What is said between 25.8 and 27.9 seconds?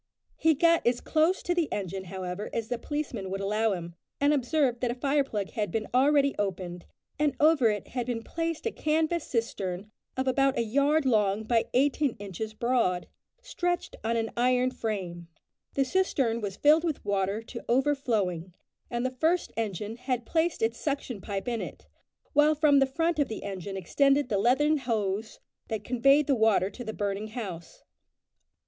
conveyed the water to the burning house.